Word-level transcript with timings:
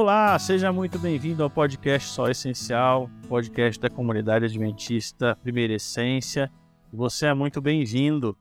Olá, 0.00 0.38
seja 0.38 0.72
muito 0.72 0.96
bem-vindo 0.96 1.42
ao 1.42 1.50
podcast 1.50 2.10
Só 2.10 2.28
Essencial, 2.28 3.10
podcast 3.28 3.80
da 3.80 3.90
comunidade 3.90 4.44
adventista 4.44 5.36
Primeira 5.42 5.74
Essência. 5.74 6.48
Você 6.92 7.26
é 7.26 7.34
muito 7.34 7.60
bem-vindo 7.60 8.38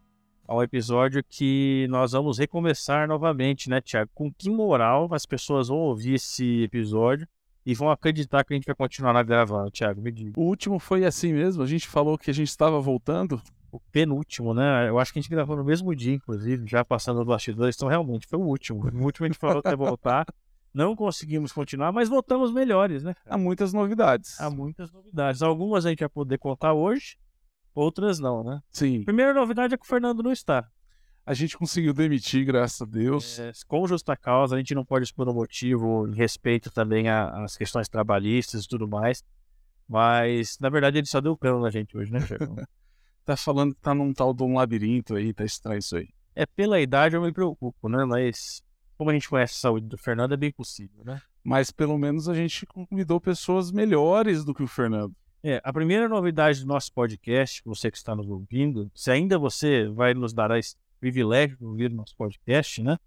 ao 0.47 0.61
episódio 0.61 1.23
que 1.27 1.87
nós 1.89 2.11
vamos 2.11 2.37
recomeçar 2.37 3.07
novamente, 3.07 3.71
né, 3.71 3.81
Tiago? 3.81 4.11
Com 4.13 4.31
que 4.31 4.51
moral 4.51 5.09
as 5.11 5.25
pessoas 5.25 5.69
vão 5.69 5.79
ouvir 5.79 6.13
esse 6.13 6.61
episódio 6.61 7.27
e 7.65 7.73
vão 7.73 7.89
acreditar 7.89 8.43
que 8.43 8.53
a 8.53 8.55
gente 8.55 8.67
vai 8.67 8.75
continuar 8.75 9.23
gravando, 9.23 9.71
Tiago? 9.71 9.99
Me 9.99 10.11
diga. 10.11 10.39
O 10.39 10.43
último 10.43 10.77
foi 10.77 11.05
assim 11.05 11.33
mesmo? 11.33 11.63
A 11.63 11.67
gente 11.67 11.87
falou 11.87 12.19
que 12.19 12.29
a 12.29 12.33
gente 12.35 12.49
estava 12.49 12.79
voltando? 12.79 13.41
O 13.71 13.79
penúltimo, 13.91 14.53
né? 14.53 14.87
Eu 14.87 14.99
acho 14.99 15.11
que 15.11 15.17
a 15.17 15.21
gente 15.23 15.31
gravou 15.31 15.57
no 15.57 15.63
mesmo 15.63 15.95
dia, 15.95 16.13
inclusive, 16.13 16.67
já 16.67 16.85
passando 16.85 17.19
os 17.19 17.25
bastidores, 17.25 17.75
então 17.75 17.89
realmente 17.89 18.27
foi 18.27 18.37
o 18.37 18.43
último. 18.43 18.87
O 18.93 19.03
último 19.03 19.25
a 19.25 19.27
gente 19.27 19.39
falou 19.39 19.63
que 19.63 19.69
ia 19.69 19.75
voltar. 19.75 20.23
Não 20.77 20.95
conseguimos 20.95 21.51
continuar, 21.51 21.91
mas 21.91 22.07
voltamos 22.07 22.53
melhores, 22.53 23.03
né? 23.03 23.15
Há 23.25 23.35
muitas 23.35 23.73
novidades. 23.73 24.39
Há 24.39 24.47
muitas 24.47 24.91
novidades. 24.91 25.41
Algumas 25.41 25.87
a 25.87 25.89
gente 25.89 26.01
vai 26.01 26.09
poder 26.09 26.37
contar 26.37 26.73
hoje, 26.73 27.17
outras 27.73 28.19
não, 28.19 28.43
né? 28.43 28.61
Sim. 28.69 29.03
Primeira 29.03 29.33
novidade 29.33 29.73
é 29.73 29.77
que 29.77 29.83
o 29.83 29.87
Fernando 29.87 30.21
não 30.21 30.31
está. 30.31 30.69
A 31.25 31.33
gente 31.33 31.57
conseguiu 31.57 31.95
demitir, 31.95 32.45
graças 32.45 32.79
a 32.79 32.85
Deus. 32.85 33.39
É, 33.39 33.51
com 33.67 33.87
justa 33.87 34.15
causa, 34.15 34.53
a 34.53 34.59
gente 34.59 34.75
não 34.75 34.85
pode 34.85 35.05
expor 35.05 35.27
o 35.27 35.33
motivo, 35.33 36.07
em 36.07 36.13
respeito 36.13 36.69
também 36.69 37.09
às 37.09 37.57
questões 37.57 37.89
trabalhistas 37.89 38.65
e 38.65 38.67
tudo 38.67 38.87
mais. 38.87 39.23
Mas, 39.89 40.59
na 40.59 40.69
verdade, 40.69 40.99
ele 40.99 41.07
só 41.07 41.19
deu 41.19 41.35
cano 41.35 41.59
na 41.59 41.71
gente 41.71 41.97
hoje, 41.97 42.13
né, 42.13 42.19
tá 43.25 43.35
falando 43.35 43.73
que 43.73 43.81
tá 43.81 43.95
num 43.95 44.13
tal 44.13 44.31
de 44.31 44.43
um 44.43 44.53
labirinto 44.53 45.15
aí, 45.15 45.33
tá 45.33 45.43
estranho 45.43 45.79
isso 45.79 45.97
aí. 45.97 46.07
É, 46.35 46.45
pela 46.45 46.79
idade 46.79 47.15
eu 47.15 47.21
me 47.23 47.33
preocupo, 47.33 47.89
né? 47.89 48.05
Mas, 48.05 48.61
como 48.97 49.09
a 49.09 49.13
gente 49.13 49.29
conhece 49.29 49.53
a 49.53 49.61
saúde 49.61 49.87
do 49.87 49.97
Fernando, 49.97 50.33
é 50.33 50.37
bem 50.37 50.51
possível, 50.51 51.03
né? 51.05 51.21
Mas, 51.43 51.71
pelo 51.71 51.97
menos, 51.97 52.27
a 52.27 52.33
gente 52.33 52.65
convidou 52.65 53.21
pessoas 53.21 53.71
melhores 53.71 54.43
do 54.43 54.53
que 54.53 54.63
o 54.63 54.67
Fernando. 54.67 55.15
É, 55.43 55.61
a 55.63 55.71
primeira 55.71 56.09
novidade 56.09 56.61
do 56.61 56.67
nosso 56.67 56.91
podcast, 56.91 57.61
você 57.63 57.91
que 57.91 57.97
está 57.97 58.15
nos 58.15 58.27
ouvindo, 58.27 58.91
se 58.93 59.11
ainda 59.11 59.37
você 59.37 59.87
vai 59.87 60.13
nos 60.13 60.33
dar 60.33 60.51
esse 60.57 60.75
privilégio 60.99 61.57
de 61.57 61.63
ouvir 61.63 61.91
nosso 61.91 62.15
podcast, 62.17 62.81
né? 62.81 62.97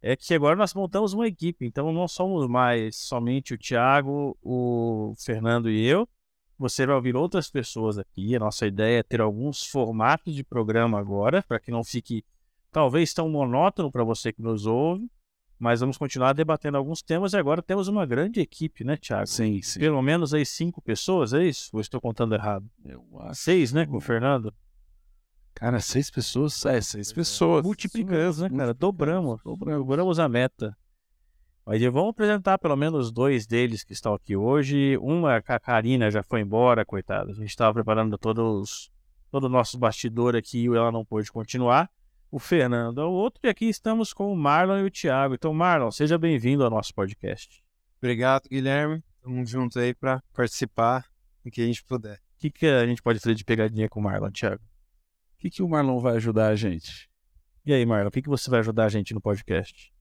É 0.00 0.14
que 0.14 0.32
agora 0.32 0.54
nós 0.54 0.72
montamos 0.72 1.12
uma 1.12 1.26
equipe, 1.26 1.66
então 1.66 1.92
não 1.92 2.06
somos 2.06 2.46
mais 2.46 2.96
somente 2.96 3.54
o 3.54 3.58
Thiago, 3.58 4.38
o 4.40 5.14
Fernando 5.18 5.68
e 5.68 5.84
eu, 5.84 6.08
você 6.58 6.86
vai 6.86 6.94
ouvir 6.94 7.16
outras 7.16 7.50
pessoas 7.50 7.98
aqui. 7.98 8.34
A 8.36 8.38
nossa 8.38 8.66
ideia 8.66 9.00
é 9.00 9.02
ter 9.02 9.20
alguns 9.20 9.66
formatos 9.66 10.34
de 10.34 10.44
programa 10.44 10.98
agora, 10.98 11.42
para 11.42 11.58
que 11.58 11.70
não 11.70 11.82
fique 11.82 12.24
talvez 12.70 13.12
tão 13.12 13.28
monótono 13.28 13.90
para 13.90 14.04
você 14.04 14.32
que 14.32 14.42
nos 14.42 14.66
ouve. 14.66 15.10
Mas 15.58 15.80
vamos 15.80 15.96
continuar 15.96 16.34
debatendo 16.34 16.76
alguns 16.76 17.02
temas 17.02 17.32
e 17.32 17.36
agora 17.38 17.62
temos 17.62 17.88
uma 17.88 18.04
grande 18.04 18.40
equipe, 18.40 18.84
né, 18.84 18.96
Thiago? 18.96 19.26
Sim, 19.26 19.62
sim. 19.62 19.80
Pelo 19.80 20.02
menos 20.02 20.34
aí 20.34 20.44
cinco 20.44 20.82
pessoas, 20.82 21.32
é 21.32 21.44
isso? 21.44 21.70
Ou 21.72 21.80
estou 21.80 22.00
contando 22.00 22.34
errado? 22.34 22.68
Eu 22.84 23.02
acho... 23.20 23.40
Seis, 23.40 23.72
né, 23.72 23.86
com 23.86 23.96
o 23.96 24.00
Fernando? 24.00 24.52
Cara, 25.54 25.80
seis 25.80 26.10
pessoas? 26.10 26.66
É, 26.66 26.78
seis 26.82 27.10
pessoas. 27.10 27.64
Multiplicamos, 27.64 28.38
né, 28.40 28.50
cara? 28.50 28.74
Dobramos. 28.74 29.40
Dobramos, 29.42 29.86
dobramos 29.86 30.18
a 30.18 30.28
meta. 30.28 30.76
Mas 31.64 31.82
vamos 31.82 32.10
apresentar 32.10 32.58
pelo 32.58 32.76
menos 32.76 33.10
dois 33.10 33.46
deles 33.46 33.82
que 33.82 33.94
estão 33.94 34.12
aqui 34.12 34.36
hoje. 34.36 34.98
Uma, 34.98 35.36
a 35.36 35.58
Karina 35.58 36.10
já 36.10 36.22
foi 36.22 36.42
embora, 36.42 36.84
coitada. 36.84 37.32
A 37.32 37.34
gente 37.34 37.48
estava 37.48 37.72
preparando 37.72 38.18
todos, 38.18 38.90
todo 39.32 39.44
o 39.44 39.48
nosso 39.48 39.78
bastidor 39.78 40.36
aqui 40.36 40.64
e 40.64 40.66
ela 40.66 40.92
não 40.92 41.04
pôde 41.04 41.32
continuar. 41.32 41.90
O 42.30 42.40
Fernando 42.40 43.00
é 43.00 43.04
o 43.04 43.10
outro. 43.10 43.40
E 43.44 43.48
aqui 43.48 43.66
estamos 43.66 44.12
com 44.12 44.32
o 44.32 44.36
Marlon 44.36 44.78
e 44.80 44.84
o 44.84 44.90
Thiago. 44.90 45.34
Então, 45.34 45.54
Marlon, 45.54 45.90
seja 45.90 46.18
bem-vindo 46.18 46.64
ao 46.64 46.70
nosso 46.70 46.92
podcast. 46.92 47.62
Obrigado, 47.98 48.48
Guilherme. 48.48 49.02
Estamos 49.16 49.48
juntos 49.48 49.76
aí 49.76 49.94
para 49.94 50.22
participar 50.32 51.06
do 51.44 51.50
que 51.50 51.62
a 51.62 51.66
gente 51.66 51.84
puder. 51.84 52.16
O 52.16 52.38
que, 52.38 52.50
que 52.50 52.66
a 52.66 52.84
gente 52.84 53.00
pode 53.00 53.20
fazer 53.20 53.34
de 53.34 53.44
pegadinha 53.44 53.88
com 53.88 54.00
o 54.00 54.02
Marlon, 54.02 54.30
Thiago? 54.30 54.62
O 54.62 55.38
que, 55.38 55.50
que 55.50 55.62
o 55.62 55.68
Marlon 55.68 56.00
vai 56.00 56.16
ajudar 56.16 56.48
a 56.48 56.56
gente? 56.56 57.08
E 57.64 57.72
aí, 57.72 57.86
Marlon, 57.86 58.08
o 58.08 58.10
que, 58.10 58.22
que 58.22 58.28
você 58.28 58.50
vai 58.50 58.60
ajudar 58.60 58.86
a 58.86 58.88
gente 58.88 59.14
no 59.14 59.20
podcast? 59.20 59.92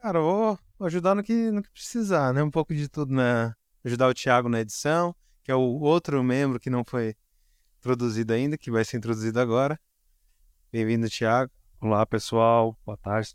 Cara, 0.00 0.18
eu 0.18 0.22
vou 0.22 0.58
ajudar 0.86 1.16
no 1.16 1.22
que, 1.22 1.50
no 1.50 1.62
que 1.62 1.70
precisar, 1.70 2.32
né? 2.32 2.42
Um 2.42 2.50
pouco 2.50 2.72
de 2.74 2.88
tudo, 2.88 3.12
né? 3.12 3.54
Ajudar 3.84 4.08
o 4.08 4.14
Thiago 4.14 4.48
na 4.48 4.60
edição, 4.60 5.14
que 5.42 5.50
é 5.50 5.54
o 5.54 5.80
outro 5.80 6.22
membro 6.22 6.60
que 6.60 6.70
não 6.70 6.84
foi 6.84 7.16
introduzido 7.78 8.32
ainda, 8.32 8.56
que 8.56 8.70
vai 8.70 8.84
ser 8.84 8.98
introduzido 8.98 9.40
agora. 9.40 9.78
Bem-vindo, 10.72 11.10
Thiago. 11.10 11.50
Olá, 11.84 12.06
pessoal. 12.06 12.78
Boa 12.86 12.96
tarde. 12.96 13.34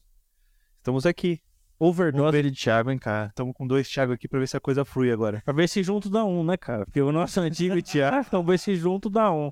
Estamos 0.77 1.05
aqui. 1.05 1.41
Overdose 1.77 2.41
de 2.41 2.51
Thiago, 2.51 2.89
hein, 2.89 2.97
cara? 2.97 3.27
Estamos 3.27 3.53
com 3.53 3.67
dois 3.67 3.89
Thiago 3.89 4.13
aqui 4.13 4.25
pra 4.25 4.39
ver 4.39 4.47
se 4.47 4.55
a 4.55 4.59
coisa 4.61 4.85
flui 4.85 5.11
agora. 5.11 5.41
Pra 5.43 5.53
ver 5.53 5.67
se 5.67 5.83
junto 5.83 6.09
dá 6.09 6.23
um, 6.23 6.45
né, 6.45 6.55
cara? 6.55 6.85
Porque 6.85 7.01
o 7.01 7.11
nosso 7.11 7.41
antigo 7.43 7.81
Thiago, 7.81 8.25
vamos 8.31 8.47
ver 8.47 8.57
se 8.57 8.73
junto 8.77 9.09
dá 9.09 9.29
um. 9.29 9.51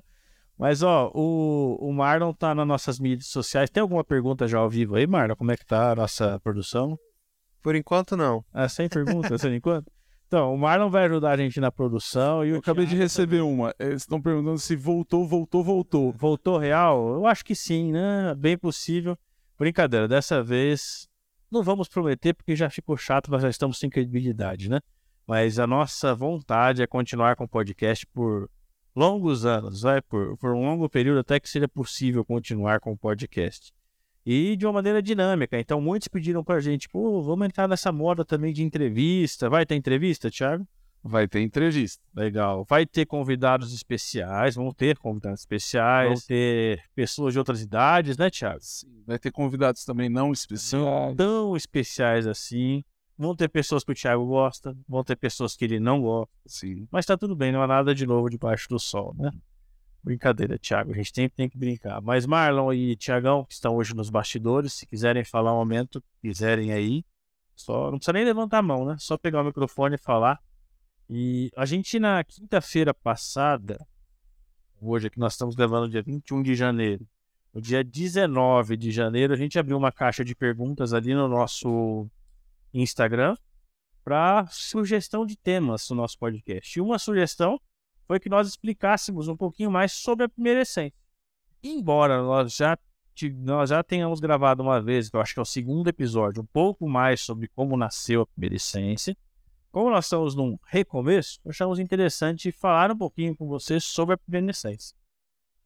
Mas, 0.56 0.82
ó, 0.82 1.12
o, 1.14 1.76
o 1.78 1.92
Marlon 1.92 2.32
tá 2.32 2.54
nas 2.54 2.66
nossas 2.66 2.98
mídias 2.98 3.26
sociais. 3.26 3.68
Tem 3.68 3.82
alguma 3.82 4.02
pergunta 4.02 4.48
já 4.48 4.60
ao 4.60 4.70
vivo 4.70 4.96
aí, 4.96 5.06
Marlon? 5.06 5.36
Como 5.36 5.52
é 5.52 5.58
que 5.58 5.66
tá 5.66 5.92
a 5.92 5.94
nossa 5.94 6.40
produção? 6.40 6.98
Por 7.62 7.74
enquanto, 7.74 8.16
não. 8.16 8.42
Ah, 8.50 8.66
sem 8.66 8.88
perguntas, 8.88 9.42
por 9.42 9.52
enquanto? 9.52 9.92
Então, 10.26 10.52
o 10.52 10.58
Marlon 10.58 10.90
vai 10.90 11.04
ajudar 11.04 11.32
a 11.32 11.36
gente 11.36 11.60
na 11.60 11.70
produção 11.70 12.44
e 12.44 12.50
Eu 12.50 12.58
acabei 12.58 12.84
de 12.84 12.96
receber 12.96 13.42
uma. 13.42 13.72
Eles 13.78 14.02
estão 14.02 14.20
perguntando 14.20 14.58
se 14.58 14.74
voltou, 14.74 15.26
voltou, 15.26 15.62
voltou. 15.62 16.12
Voltou 16.12 16.58
real? 16.58 17.14
Eu 17.14 17.26
acho 17.26 17.44
que 17.44 17.54
sim, 17.54 17.92
né? 17.92 18.34
Bem 18.36 18.58
possível. 18.58 19.16
Brincadeira, 19.56 20.08
dessa 20.08 20.42
vez 20.42 21.08
não 21.50 21.62
vamos 21.62 21.88
prometer 21.88 22.34
porque 22.34 22.56
já 22.56 22.68
ficou 22.68 22.96
chato, 22.96 23.30
nós 23.30 23.42
já 23.42 23.48
estamos 23.48 23.78
sem 23.78 23.88
credibilidade, 23.88 24.68
né? 24.68 24.80
Mas 25.26 25.58
a 25.58 25.66
nossa 25.66 26.14
vontade 26.14 26.82
é 26.82 26.86
continuar 26.86 27.36
com 27.36 27.44
o 27.44 27.48
podcast 27.48 28.04
por 28.08 28.50
longos 28.94 29.46
anos, 29.46 29.82
vai? 29.82 30.02
Por, 30.02 30.36
por 30.38 30.54
um 30.54 30.64
longo 30.64 30.88
período 30.88 31.20
até 31.20 31.38
que 31.38 31.48
seja 31.48 31.68
possível 31.68 32.24
continuar 32.24 32.80
com 32.80 32.92
o 32.92 32.98
podcast 32.98 33.72
e 34.26 34.56
de 34.56 34.66
uma 34.66 34.72
maneira 34.72 35.00
dinâmica. 35.00 35.58
Então, 35.58 35.80
muitos 35.80 36.08
pediram 36.08 36.42
pra 36.42 36.58
gente, 36.58 36.88
pô, 36.88 37.22
vamos 37.22 37.46
entrar 37.46 37.68
nessa 37.68 37.92
moda 37.92 38.24
também 38.24 38.52
de 38.52 38.64
entrevista. 38.64 39.48
Vai 39.48 39.64
ter 39.64 39.76
entrevista, 39.76 40.28
Thiago? 40.28 40.66
Vai 41.00 41.28
ter 41.28 41.40
entrevista. 41.40 42.02
Legal. 42.12 42.66
Vai 42.68 42.84
ter 42.84 43.06
convidados 43.06 43.72
especiais, 43.72 44.56
vão 44.56 44.72
ter 44.72 44.98
convidados 44.98 45.38
especiais, 45.38 46.08
vão 46.08 46.26
ter 46.26 46.82
pessoas 46.96 47.32
de 47.32 47.38
outras 47.38 47.62
idades, 47.62 48.18
né, 48.18 48.28
Thiago? 48.28 48.58
Sim. 48.60 49.04
Vai 49.06 49.16
ter 49.16 49.30
convidados 49.30 49.84
também 49.84 50.08
não 50.08 50.32
especiais. 50.32 51.14
Tão 51.14 51.56
especiais 51.56 52.26
assim. 52.26 52.82
Vão 53.16 53.36
ter 53.36 53.48
pessoas 53.48 53.84
que 53.84 53.92
o 53.92 53.94
Thiago 53.94 54.26
gosta, 54.26 54.76
vão 54.88 55.04
ter 55.04 55.16
pessoas 55.16 55.54
que 55.54 55.64
ele 55.64 55.78
não 55.78 56.02
gosta. 56.02 56.34
Sim. 56.44 56.88
Mas 56.90 57.06
tá 57.06 57.16
tudo 57.16 57.36
bem, 57.36 57.52
não 57.52 57.62
há 57.62 57.66
nada 57.66 57.94
de 57.94 58.04
novo 58.04 58.28
debaixo 58.28 58.68
do 58.68 58.78
sol, 58.78 59.14
né? 59.16 59.30
Brincadeira, 60.06 60.56
Thiago. 60.56 60.92
A 60.92 60.94
gente 60.94 61.12
sempre 61.12 61.36
tem 61.36 61.48
que 61.48 61.58
brincar. 61.58 62.00
Mas 62.00 62.26
Marlon 62.26 62.72
e 62.72 62.94
Tiagão, 62.94 63.44
que 63.44 63.54
estão 63.54 63.74
hoje 63.74 63.92
nos 63.92 64.08
bastidores, 64.08 64.72
se 64.72 64.86
quiserem 64.86 65.24
falar 65.24 65.52
um 65.52 65.56
momento, 65.56 66.00
quiserem 66.22 66.72
aí, 66.72 67.04
só 67.56 67.90
não 67.90 67.98
precisa 67.98 68.12
nem 68.12 68.24
levantar 68.24 68.58
a 68.58 68.62
mão, 68.62 68.84
né? 68.84 68.94
Só 69.00 69.18
pegar 69.18 69.42
o 69.42 69.44
microfone 69.44 69.96
e 69.96 69.98
falar. 69.98 70.40
E 71.10 71.50
a 71.56 71.66
gente 71.66 71.98
na 71.98 72.22
quinta-feira 72.22 72.94
passada, 72.94 73.84
hoje 74.80 75.08
aqui 75.08 75.18
nós 75.18 75.32
estamos 75.32 75.56
gravando 75.56 75.88
dia 75.88 76.02
21 76.02 76.40
de 76.40 76.54
janeiro. 76.54 77.04
No 77.52 77.60
dia 77.60 77.82
19 77.82 78.76
de 78.76 78.92
janeiro, 78.92 79.32
a 79.32 79.36
gente 79.36 79.58
abriu 79.58 79.76
uma 79.76 79.90
caixa 79.90 80.24
de 80.24 80.36
perguntas 80.36 80.94
ali 80.94 81.14
no 81.14 81.26
nosso 81.26 82.08
Instagram 82.72 83.36
para 84.04 84.46
sugestão 84.52 85.26
de 85.26 85.36
temas 85.36 85.90
no 85.90 85.96
nosso 85.96 86.16
podcast. 86.16 86.78
E 86.78 86.80
uma 86.80 86.96
sugestão 86.96 87.60
foi 88.06 88.20
que 88.20 88.28
nós 88.28 88.48
explicássemos 88.48 89.28
um 89.28 89.36
pouquinho 89.36 89.70
mais 89.70 89.92
sobre 89.92 90.24
a 90.24 90.28
primeira 90.28 90.62
essência. 90.62 90.98
Embora 91.62 92.22
nós 92.22 92.54
já, 92.54 92.78
nós 93.38 93.70
já 93.70 93.82
tenhamos 93.82 94.20
gravado 94.20 94.62
uma 94.62 94.80
vez, 94.80 95.08
que 95.08 95.16
eu 95.16 95.20
acho 95.20 95.34
que 95.34 95.40
é 95.40 95.42
o 95.42 95.46
segundo 95.46 95.88
episódio, 95.88 96.42
um 96.42 96.46
pouco 96.46 96.88
mais 96.88 97.20
sobre 97.20 97.48
como 97.48 97.76
nasceu 97.76 98.22
a 98.22 98.26
primeira 98.26 98.56
essência, 98.56 99.16
como 99.72 99.90
nós 99.90 100.06
estamos 100.06 100.34
num 100.34 100.58
recomeço, 100.66 101.40
achamos 101.46 101.78
interessante 101.78 102.50
falar 102.52 102.90
um 102.92 102.96
pouquinho 102.96 103.36
com 103.36 103.46
vocês 103.46 103.84
sobre 103.84 104.14
a 104.14 104.18
primeira 104.18 104.50
essência. 104.50 104.96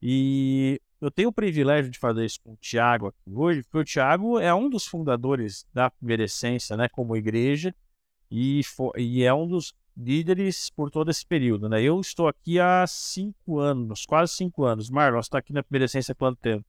E 0.01 0.81
eu 0.99 1.11
tenho 1.11 1.29
o 1.29 1.33
privilégio 1.33 1.91
de 1.91 1.99
fazer 1.99 2.25
isso 2.25 2.41
com 2.43 2.53
o 2.53 2.57
Tiago 2.57 3.07
aqui 3.07 3.33
hoje, 3.33 3.63
porque 3.63 3.77
o 3.77 3.83
Tiago 3.83 4.39
é 4.39 4.53
um 4.53 4.69
dos 4.69 4.85
fundadores 4.85 5.65
da 5.73 5.89
primeira 5.89 6.23
essência, 6.23 6.75
né, 6.75 6.89
como 6.89 7.15
igreja, 7.15 7.73
e, 8.29 8.63
for, 8.63 8.93
e 8.97 9.23
é 9.23 9.33
um 9.33 9.47
dos 9.47 9.73
líderes 9.95 10.69
por 10.69 10.89
todo 10.89 11.11
esse 11.11 11.25
período, 11.25 11.67
né? 11.67 11.81
Eu 11.81 11.99
estou 11.99 12.27
aqui 12.27 12.59
há 12.59 12.85
cinco 12.87 13.59
anos, 13.59 14.05
quase 14.05 14.33
cinco 14.33 14.63
anos. 14.63 14.89
Marlon, 14.89 15.21
você 15.21 15.27
está 15.27 15.37
aqui 15.37 15.53
na 15.53 15.63
primeira 15.63 15.85
essência 15.85 16.13
há 16.13 16.15
quanto 16.15 16.39
tempo? 16.39 16.65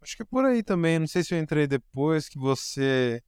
Acho 0.00 0.16
que 0.16 0.22
é 0.22 0.26
por 0.26 0.44
aí 0.44 0.62
também. 0.62 0.98
Não 0.98 1.06
sei 1.06 1.22
se 1.22 1.34
eu 1.34 1.38
entrei 1.38 1.66
depois 1.66 2.28
que 2.28 2.38
você 2.38 3.22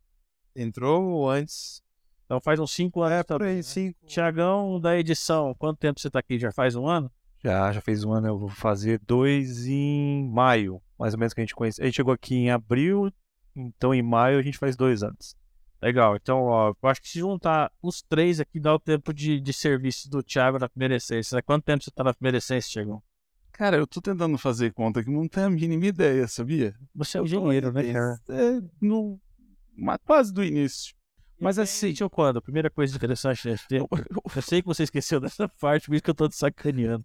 entrou 0.54 1.04
ou 1.04 1.30
antes. 1.30 1.82
Então 2.24 2.40
faz 2.40 2.58
uns 2.58 2.72
cinco 2.72 3.02
anos. 3.02 3.18
É, 3.18 3.22
por 3.22 3.38
também, 3.38 3.48
aí, 3.48 3.56
né? 3.56 3.62
cinco. 3.62 4.06
Tiagão, 4.06 4.80
da 4.80 4.98
edição, 4.98 5.54
quanto 5.54 5.78
tempo 5.78 6.00
você 6.00 6.08
está 6.08 6.18
aqui? 6.18 6.38
Já 6.38 6.52
faz 6.52 6.74
um 6.74 6.86
ano? 6.86 7.10
Já, 7.42 7.72
já 7.72 7.80
fez 7.80 8.02
um 8.02 8.12
ano, 8.12 8.26
eu 8.26 8.38
vou 8.38 8.48
fazer 8.48 8.98
dois 9.06 9.66
em 9.66 10.28
maio, 10.30 10.82
mais 10.98 11.14
ou 11.14 11.20
menos 11.20 11.32
que 11.32 11.40
a 11.40 11.44
gente 11.44 11.54
conhece. 11.54 11.80
A 11.80 11.84
gente 11.84 11.94
chegou 11.94 12.12
aqui 12.12 12.34
em 12.34 12.50
abril, 12.50 13.12
então 13.54 13.94
em 13.94 14.02
maio 14.02 14.38
a 14.38 14.42
gente 14.42 14.58
faz 14.58 14.76
dois 14.76 15.02
anos. 15.02 15.36
Legal. 15.80 16.16
Então, 16.16 16.42
ó, 16.44 16.70
eu 16.82 16.88
acho 16.88 17.00
que 17.02 17.08
se 17.08 17.18
juntar 17.18 17.70
os 17.82 18.02
três 18.02 18.40
aqui, 18.40 18.58
dá 18.58 18.74
o 18.74 18.78
tempo 18.78 19.12
de, 19.12 19.40
de 19.40 19.52
serviço 19.52 20.08
do 20.10 20.22
Thiago 20.22 20.58
na 20.58 20.68
primeira 20.68 20.96
essência. 20.96 21.42
Quanto 21.42 21.64
tempo 21.64 21.84
você 21.84 21.90
tá 21.90 22.02
na 22.02 22.14
primeira 22.14 22.38
essência, 22.38 22.72
Thiago? 22.72 23.02
Cara, 23.52 23.76
eu 23.76 23.86
tô 23.86 24.00
tentando 24.00 24.36
fazer 24.36 24.72
conta 24.72 25.02
que 25.02 25.10
não 25.10 25.26
tenho 25.28 25.46
a 25.46 25.50
mínima 25.50 25.86
ideia, 25.86 26.26
sabia? 26.28 26.74
Você 26.94 27.16
é 27.18 27.22
o 27.22 27.24
engenheiro, 27.24 27.72
né, 27.72 27.92
cara? 27.92 28.20
É, 28.28 28.60
no, 28.80 29.18
mas 29.76 29.98
quase 30.04 30.32
do 30.32 30.44
início. 30.44 30.94
Mas 31.38 31.58
assim, 31.58 31.88
Sentiu 31.88 32.08
quando? 32.08 32.38
A 32.38 32.42
primeira 32.42 32.70
coisa 32.70 32.94
interessante 32.96 33.46
nesse 33.48 33.66
tempo. 33.68 33.88
Eu 34.34 34.42
sei 34.42 34.60
que 34.62 34.68
você 34.68 34.82
esqueceu 34.82 35.20
dessa 35.20 35.48
parte, 35.60 35.86
por 35.86 35.94
isso 35.94 36.02
que 36.04 36.10
eu 36.10 36.14
tô 36.14 36.28
te 36.28 36.36
sacaneando. 36.36 37.04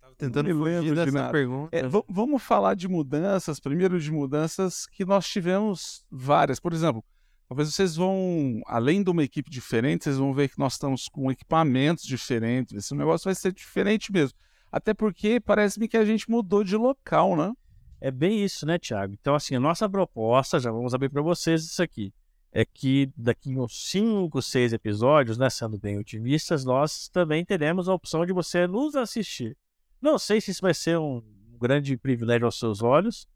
Tava 0.00 0.14
tentando 0.16 0.46
me 0.46 0.54
fugir 0.54 0.94
dessa 0.94 1.10
nada. 1.12 1.32
pergunta. 1.32 1.76
É, 1.76 1.86
va- 1.86 2.02
vamos 2.08 2.42
falar 2.42 2.74
de 2.74 2.88
mudanças, 2.88 3.60
primeiro 3.60 4.00
de 4.00 4.10
mudanças 4.10 4.86
que 4.86 5.04
nós 5.04 5.26
tivemos 5.28 6.04
várias. 6.10 6.58
Por 6.60 6.72
exemplo, 6.72 7.04
talvez 7.48 7.72
vocês 7.72 7.96
vão, 7.96 8.60
além 8.66 9.02
de 9.02 9.10
uma 9.10 9.24
equipe 9.24 9.50
diferente, 9.50 10.04
vocês 10.04 10.18
vão 10.18 10.34
ver 10.34 10.48
que 10.48 10.58
nós 10.58 10.74
estamos 10.74 11.08
com 11.08 11.30
equipamentos 11.30 12.04
diferentes. 12.04 12.76
Esse 12.76 12.94
negócio 12.94 13.24
vai 13.24 13.34
ser 13.34 13.52
diferente 13.52 14.12
mesmo. 14.12 14.36
Até 14.70 14.92
porque 14.92 15.40
parece-me 15.40 15.88
que 15.88 15.96
a 15.96 16.04
gente 16.04 16.30
mudou 16.30 16.62
de 16.62 16.76
local, 16.76 17.34
né? 17.34 17.52
É 18.00 18.10
bem 18.10 18.44
isso, 18.44 18.66
né, 18.66 18.78
Thiago? 18.78 19.14
Então, 19.14 19.34
assim, 19.34 19.56
a 19.56 19.60
nossa 19.60 19.88
proposta, 19.88 20.60
já 20.60 20.70
vamos 20.70 20.94
abrir 20.94 21.08
para 21.08 21.22
vocês 21.22 21.64
isso 21.64 21.82
aqui, 21.82 22.12
é 22.52 22.64
que 22.64 23.10
daqui 23.16 23.56
uns 23.56 23.90
5, 23.90 24.40
6 24.40 24.72
episódios, 24.72 25.36
né, 25.36 25.50
sendo 25.50 25.78
bem 25.78 25.98
otimistas, 25.98 26.64
nós 26.64 27.08
também 27.08 27.44
teremos 27.44 27.88
a 27.88 27.94
opção 27.94 28.24
de 28.24 28.32
você 28.32 28.66
nos 28.66 28.94
assistir. 28.94 29.56
Não 30.00 30.18
sei 30.18 30.40
se 30.40 30.52
isso 30.52 30.62
vai 30.62 30.74
ser 30.74 30.98
um 30.98 31.22
grande 31.60 31.96
privilégio 31.96 32.46
aos 32.46 32.58
seus 32.58 32.82
olhos, 32.82 33.26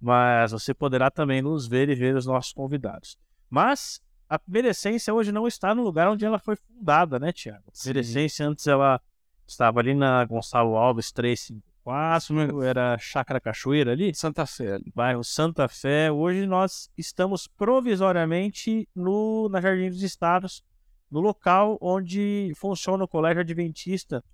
mas 0.00 0.52
você 0.52 0.72
poderá 0.72 1.10
também 1.10 1.42
nos 1.42 1.66
ver 1.66 1.88
e 1.88 1.94
ver 1.94 2.14
os 2.14 2.26
nossos 2.26 2.52
convidados. 2.52 3.18
Mas 3.48 4.00
a 4.28 4.38
primeira 4.38 4.68
essência 4.68 5.12
hoje 5.12 5.30
não 5.30 5.46
está 5.46 5.74
no 5.74 5.82
lugar 5.82 6.08
onde 6.08 6.24
ela 6.24 6.38
foi 6.38 6.56
fundada, 6.56 7.18
né, 7.18 7.32
Thiago? 7.32 7.64
A 7.68 7.72
primeira 7.78 8.00
essência 8.00 8.46
antes 8.46 8.66
ela 8.66 9.00
estava 9.46 9.80
ali 9.80 9.94
na 9.94 10.24
Gonçalo 10.24 10.76
Alves 10.76 11.12
354, 11.12 12.18
Isso 12.18 12.32
mesmo. 12.34 12.62
era 12.62 12.96
Chácara 12.98 13.40
Cachoeira 13.40 13.92
ali 13.92 14.14
Santa 14.14 14.46
Fé. 14.46 14.78
bairro 14.94 15.22
Santa 15.22 15.68
Fé. 15.68 16.10
Hoje 16.10 16.46
nós 16.46 16.90
estamos 16.96 17.46
provisoriamente 17.46 18.88
no, 18.94 19.48
na 19.50 19.60
Jardim 19.60 19.90
dos 19.90 20.02
Estados, 20.02 20.64
no 21.10 21.20
local 21.20 21.78
onde 21.80 22.52
funciona 22.56 23.04
o 23.04 23.08
Colégio 23.08 23.40
Adventista 23.40 24.24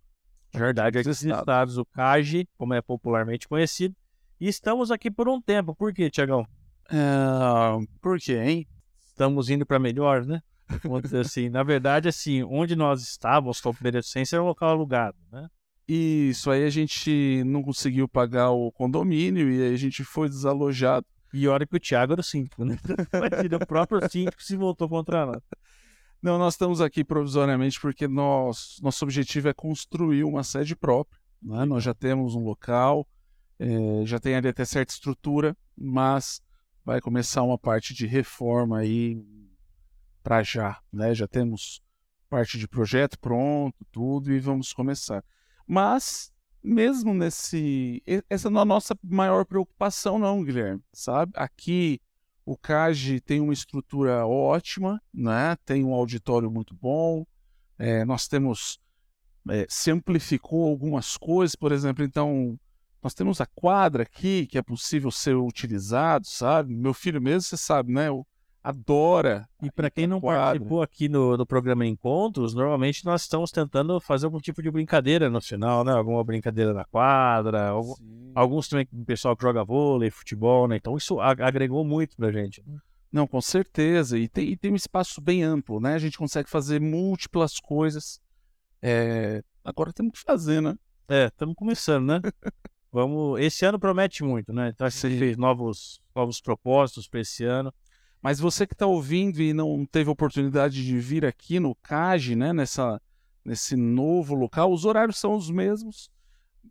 Jardim 0.54 1.02
dos 1.02 1.04
dos 1.04 1.24
Estados, 1.24 1.78
o 1.78 1.84
CAGE, 1.84 2.48
como 2.56 2.74
é 2.74 2.80
popularmente 2.80 3.46
conhecido. 3.46 3.94
E 4.40 4.48
estamos 4.48 4.90
aqui 4.90 5.10
por 5.10 5.28
um 5.28 5.40
tempo. 5.40 5.74
Por 5.74 5.92
quê, 5.92 6.08
Tiagão? 6.10 6.46
É, 6.90 7.86
por 8.00 8.18
quê, 8.18 8.36
hein? 8.38 8.68
Estamos 9.20 9.50
indo 9.50 9.67
para 9.67 9.78
melhor, 9.78 10.25
né? 10.25 10.40
Assim. 11.20 11.50
Na 11.50 11.62
verdade, 11.62 12.08
assim, 12.08 12.43
onde 12.43 12.75
nós 12.75 13.02
estávamos 13.02 13.61
com 13.61 13.69
a 13.69 13.75
primeira 13.75 13.99
essência 13.99 14.37
era 14.37 14.43
um 14.43 14.46
local 14.46 14.70
alugado, 14.70 15.19
né? 15.31 15.46
Isso 15.87 16.50
aí 16.50 16.64
a 16.64 16.70
gente 16.70 17.44
não 17.44 17.62
conseguiu 17.62 18.08
pagar 18.08 18.49
o 18.49 18.72
condomínio 18.72 19.50
e 19.52 19.62
aí 19.62 19.75
a 19.75 19.76
gente 19.76 20.02
foi 20.05 20.26
desalojado. 20.26 21.05
E 21.34 21.46
olha 21.46 21.67
que 21.67 21.76
o 21.76 21.78
Thiago 21.81 22.14
era 22.14 22.22
o 22.22 22.25
síndico, 22.25 22.64
né? 22.64 22.78
Imagina, 23.12 23.58
o 23.58 23.67
próprio 23.67 24.08
síndico 24.08 24.43
se 24.43 24.56
voltou 24.56 24.88
contra 24.88 25.26
nós. 25.26 25.43
Não, 26.23 26.38
nós 26.38 26.55
estamos 26.55 26.81
aqui 26.81 27.05
provisoriamente 27.05 27.78
porque 27.78 28.08
nós, 28.08 28.78
nosso 28.81 29.05
objetivo 29.05 29.50
é 29.50 29.52
construir 29.52 30.25
uma 30.25 30.43
sede 30.43 30.75
própria. 30.75 31.20
né? 31.43 31.66
Nós 31.66 31.84
já 31.84 31.93
temos 31.93 32.34
um 32.34 32.43
local, 32.43 33.06
eh, 33.58 34.02
já 34.06 34.19
tem 34.19 34.34
ali 34.34 34.49
até 34.49 34.64
certa 34.64 34.94
estrutura, 34.94 35.55
mas 35.76 36.40
vai 36.84 37.00
começar 37.00 37.42
uma 37.42 37.58
parte 37.58 37.94
de 37.94 38.06
reforma 38.06 38.78
aí 38.78 39.22
para 40.22 40.42
já. 40.42 40.80
Né? 40.92 41.14
Já 41.14 41.26
temos 41.26 41.82
parte 42.28 42.58
de 42.58 42.68
projeto 42.68 43.18
pronto, 43.18 43.84
tudo, 43.90 44.32
e 44.32 44.38
vamos 44.38 44.72
começar. 44.72 45.24
Mas, 45.66 46.32
mesmo 46.62 47.12
nesse. 47.12 48.02
Essa 48.28 48.48
não 48.48 48.60
é 48.60 48.62
a 48.62 48.66
nossa 48.66 48.96
maior 49.02 49.44
preocupação, 49.44 50.18
não, 50.18 50.42
Guilherme. 50.42 50.82
Sabe? 50.92 51.32
Aqui 51.34 52.00
o 52.44 52.56
CAGE 52.56 53.20
tem 53.20 53.40
uma 53.40 53.52
estrutura 53.52 54.26
ótima, 54.26 55.00
né? 55.12 55.56
tem 55.64 55.84
um 55.84 55.94
auditório 55.94 56.50
muito 56.50 56.74
bom. 56.74 57.26
É, 57.78 58.04
nós 58.04 58.26
temos. 58.26 58.80
é, 59.48 59.66
se 59.68 59.90
amplificou 59.90 60.68
algumas 60.68 61.16
coisas, 61.16 61.54
por 61.54 61.72
exemplo, 61.72 62.04
então. 62.04 62.58
Nós 63.02 63.14
temos 63.14 63.41
a 63.41 63.47
quadra 63.47 64.02
aqui 64.02 64.47
que 64.47 64.58
é 64.58 64.62
possível 64.62 65.11
ser 65.11 65.35
utilizado, 65.37 66.26
sabe? 66.26 66.75
Meu 66.75 66.93
filho 66.93 67.20
mesmo, 67.20 67.43
você 67.43 67.56
sabe, 67.56 67.93
né? 67.93 68.08
Adora. 68.62 69.49
E 69.62 69.70
para 69.70 69.91
quem 69.91 70.06
não 70.06 70.20
quadra. 70.20 70.43
participou 70.44 70.82
aqui 70.82 71.08
no, 71.08 71.35
no 71.35 71.47
programa 71.47 71.87
Encontros, 71.87 72.52
normalmente 72.55 73.06
nós 73.06 73.23
estamos 73.23 73.50
tentando 73.50 73.99
fazer 74.00 74.26
algum 74.26 74.38
tipo 74.38 74.62
de 74.62 74.70
brincadeira 74.70 75.31
no 75.31 75.41
final, 75.41 75.82
né? 75.82 75.93
Alguma 75.93 76.23
brincadeira 76.23 76.75
na 76.75 76.85
quadra, 76.85 77.69
algum- 77.69 77.94
alguns 78.35 78.69
também 78.69 78.87
o 78.93 79.05
pessoal 79.05 79.35
que 79.35 79.43
joga 79.43 79.64
vôlei, 79.64 80.11
futebol, 80.11 80.69
né? 80.69 80.76
Então 80.76 80.94
isso 80.94 81.19
agregou 81.20 81.82
muito 81.87 82.14
pra 82.17 82.31
gente. 82.31 82.62
Não, 83.11 83.26
com 83.26 83.41
certeza. 83.41 84.19
E 84.19 84.29
tem, 84.29 84.50
e 84.50 84.56
tem 84.58 84.70
um 84.70 84.76
espaço 84.76 85.23
bem 85.23 85.43
amplo, 85.43 85.81
né? 85.81 85.94
A 85.94 85.99
gente 85.99 86.19
consegue 86.19 86.49
fazer 86.50 86.81
múltiplas 86.82 87.58
coisas. 87.58 88.20
É, 88.82 89.43
Agora 89.64 89.91
temos 89.93 90.12
que 90.12 90.20
fazer, 90.20 90.61
né? 90.61 90.75
É, 91.08 91.26
estamos 91.26 91.55
começando, 91.56 92.06
né? 92.06 92.20
Vamos. 92.92 93.40
Esse 93.40 93.64
ano 93.64 93.78
promete 93.78 94.25
muito, 94.25 94.52
né? 94.52 94.70
Então 94.75 94.88
gente 94.88 95.00
Sim. 95.00 95.19
fez 95.19 95.37
novos, 95.37 96.00
novos 96.14 96.40
propósitos 96.40 97.08
para 97.08 97.20
esse 97.20 97.44
ano. 97.44 97.72
Mas 98.22 98.38
você 98.38 98.66
que 98.66 98.75
está 98.75 98.87
ouvindo 98.87 99.40
e 99.40 99.52
não 99.54 99.87
teve 99.87 100.10
oportunidade 100.10 100.84
de 100.84 100.98
vir 100.98 101.25
aqui 101.25 101.58
no 101.58 101.75
CAGE, 101.76 102.37
né? 102.37 102.52
Nessa, 102.52 103.00
nesse 103.44 103.76
novo 103.76 104.34
local, 104.34 104.72
os 104.72 104.84
horários 104.84 105.19
são 105.19 105.34
os 105.34 105.50
mesmos 105.50 106.10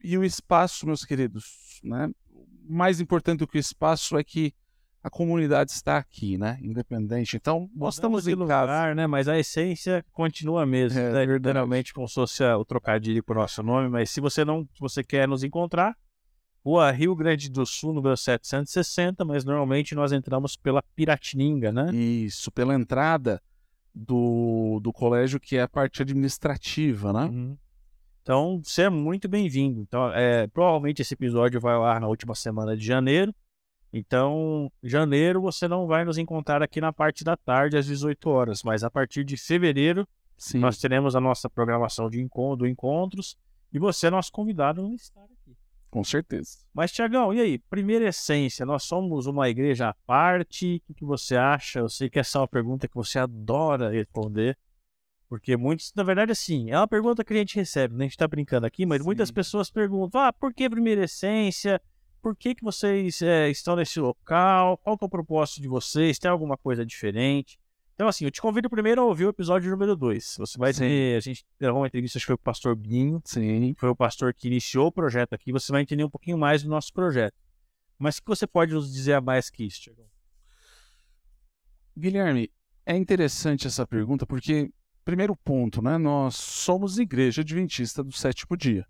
e 0.03 0.17
o 0.17 0.23
espaço, 0.23 0.85
meus 0.85 1.03
queridos, 1.03 1.79
né? 1.83 2.09
Mais 2.67 2.99
importante 2.99 3.39
do 3.39 3.47
que 3.47 3.57
o 3.57 3.59
espaço 3.59 4.15
é 4.17 4.23
que 4.23 4.53
a 5.01 5.09
comunidade 5.09 5.71
está 5.71 5.97
aqui, 5.97 6.37
né? 6.37 6.59
Independente. 6.61 7.35
Então, 7.37 7.69
nós 7.73 7.95
estamos 7.95 8.25
de 8.25 8.31
em 8.31 8.33
casa. 8.33 8.43
lugar, 8.43 8.95
né? 8.95 9.07
Mas 9.07 9.27
a 9.27 9.39
essência 9.39 10.05
continua 10.11 10.63
a 10.63 10.65
mesma. 10.65 10.99
É, 10.99 11.11
né? 11.13 11.33
Literalmente 11.33 11.93
como 11.93 12.07
se 12.07 12.13
fosse 12.15 12.43
a- 12.43 12.57
o 12.57 12.65
trocadilho 12.65 13.23
com 13.23 13.31
o 13.31 13.35
nosso 13.37 13.63
nome. 13.63 13.87
Mas 13.89 14.09
se 14.11 14.19
você 14.21 14.43
não, 14.45 14.63
se 14.73 14.79
você 14.79 15.01
quer 15.03 15.27
nos 15.27 15.41
encontrar, 15.43 15.95
Rua 16.65 16.91
Rio 16.91 17.15
Grande 17.15 17.49
do 17.49 17.65
Sul, 17.65 17.93
número 17.93 18.15
760, 18.15 19.23
mas 19.23 19.45
normalmente 19.45 19.95
nós 19.95 20.11
entramos 20.11 20.55
pela 20.55 20.81
Piratininga, 20.95 21.71
né? 21.71 21.93
Isso, 21.93 22.51
pela 22.51 22.75
entrada 22.75 23.41
do, 23.93 24.79
do 24.81 24.91
colégio, 24.91 25.39
que 25.39 25.57
é 25.57 25.61
a 25.61 25.67
parte 25.67 26.01
administrativa, 26.01 27.13
né? 27.13 27.25
Uhum. 27.25 27.57
Então, 28.21 28.61
você 28.63 28.83
é 28.83 28.89
muito 28.89 29.27
bem-vindo. 29.27 29.81
Então, 29.81 30.11
é, 30.13 30.47
provavelmente 30.47 31.01
esse 31.01 31.13
episódio 31.13 31.59
vai 31.59 31.73
ao 31.73 31.83
ar 31.83 31.99
na 31.99 32.07
última 32.07 32.35
semana 32.35 32.75
de 32.77 32.85
janeiro. 32.85 33.33
Então, 33.91 34.71
janeiro 34.83 35.41
você 35.41 35.67
não 35.67 35.87
vai 35.87 36.05
nos 36.05 36.17
encontrar 36.17 36.61
aqui 36.61 36.79
na 36.79 36.93
parte 36.93 37.23
da 37.23 37.35
tarde 37.35 37.75
às 37.75 37.87
18 37.87 38.29
horas, 38.29 38.61
mas 38.61 38.83
a 38.83 38.91
partir 38.91 39.23
de 39.23 39.35
fevereiro 39.35 40.07
Sim. 40.37 40.59
nós 40.59 40.77
teremos 40.77 41.15
a 41.15 41.19
nossa 41.19 41.49
programação 41.49 42.09
de 42.09 42.21
encontro, 42.21 42.57
do 42.57 42.67
encontros 42.67 43.35
e 43.73 43.79
você 43.79 44.07
é 44.07 44.09
nosso 44.11 44.31
convidado 44.31 44.85
a 44.85 44.93
estar 44.93 45.21
aqui. 45.23 45.38
Com 45.89 46.03
certeza. 46.03 46.59
Mas, 46.73 46.91
Tiagão, 46.91 47.33
e 47.33 47.41
aí? 47.41 47.57
Primeira 47.57 48.07
essência, 48.07 48.65
nós 48.65 48.83
somos 48.83 49.25
uma 49.25 49.49
igreja 49.49 49.89
à 49.89 49.93
parte? 50.05 50.75
O 50.75 50.87
que, 50.87 50.93
que 50.93 51.05
você 51.05 51.35
acha? 51.35 51.79
Eu 51.79 51.89
sei 51.89 52.09
que 52.09 52.19
essa 52.19 52.37
é 52.37 52.41
uma 52.41 52.47
pergunta 52.47 52.87
que 52.87 52.95
você 52.95 53.17
adora 53.17 53.89
responder. 53.89 54.57
Porque 55.27 55.55
muitos, 55.57 55.91
na 55.95 56.03
verdade, 56.03 56.31
assim, 56.31 56.71
é 56.71 56.77
uma 56.77 56.87
pergunta 56.87 57.23
que 57.23 57.33
a 57.33 57.37
gente 57.37 57.55
recebe, 57.55 57.95
né? 57.95 58.05
A 58.05 58.07
gente 58.07 58.17
tá 58.17 58.27
brincando 58.27 58.65
aqui, 58.65 58.85
mas 58.85 59.03
muitas 59.03 59.29
Sim. 59.29 59.33
pessoas 59.35 59.69
perguntam: 59.69 60.21
ah, 60.21 60.33
por 60.33 60.53
que 60.53 60.69
primeira 60.69 61.03
essência? 61.03 61.81
Por 62.21 62.35
que, 62.35 62.53
que 62.53 62.63
vocês 62.63 63.21
é, 63.21 63.49
estão 63.49 63.75
nesse 63.75 63.99
local? 63.99 64.77
Qual 64.77 64.97
que 64.97 65.05
é 65.05 65.07
o 65.07 65.09
propósito 65.09 65.61
de 65.61 65.67
vocês? 65.67 66.19
Tem 66.19 66.29
alguma 66.29 66.57
coisa 66.57 66.85
diferente? 66.85 67.59
Então, 67.99 68.07
assim, 68.07 68.23
eu 68.23 68.31
te 68.31 68.41
convido 68.41 68.69
primeiro 68.69 69.01
a 69.01 69.03
ouvir 69.03 69.25
o 69.25 69.29
episódio 69.29 69.69
número 69.69 69.93
2. 69.93 70.35
Você 70.37 70.57
vai 70.57 70.71
Sim. 70.71 70.87
ter. 70.87 71.17
A 71.17 71.19
gente 71.19 71.45
gravou 71.59 71.81
uma 71.81 71.87
entrevista, 71.87 72.17
acho 72.17 72.23
que 72.23 72.27
foi 72.27 72.37
com 72.37 72.41
o 72.41 72.45
pastor 72.45 72.73
Binho 72.73 73.21
Sim. 73.25 73.75
foi 73.77 73.89
o 73.89 73.95
pastor 73.95 74.33
que 74.33 74.47
iniciou 74.47 74.87
o 74.87 74.91
projeto 74.91 75.33
aqui, 75.33 75.51
você 75.51 75.69
vai 75.69 75.81
entender 75.81 76.05
um 76.05 76.09
pouquinho 76.09 76.37
mais 76.37 76.63
do 76.63 76.69
nosso 76.69 76.93
projeto. 76.93 77.35
Mas 77.97 78.15
o 78.15 78.21
que 78.21 78.29
você 78.29 78.47
pode 78.47 78.73
nos 78.73 78.93
dizer 78.93 79.15
a 79.15 79.21
mais 79.21 79.49
que 79.49 79.65
isso, 79.65 79.81
Tiagão? 79.81 80.05
Guilherme, 81.97 82.49
é 82.85 82.95
interessante 82.95 83.67
essa 83.67 83.85
pergunta 83.85 84.25
porque, 84.25 84.71
primeiro 85.03 85.35
ponto, 85.35 85.81
né? 85.81 85.97
Nós 85.97 86.37
somos 86.37 86.99
igreja 86.99 87.41
adventista 87.41 88.01
do 88.01 88.13
sétimo 88.13 88.55
dia. 88.55 88.87